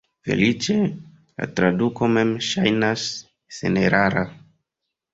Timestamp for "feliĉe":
0.27-0.77